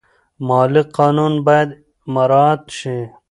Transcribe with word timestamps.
مالي 0.47 0.81
قانون 0.97 1.33
باید 1.45 1.69
مراعات 2.13 2.61
شي. 2.77 2.97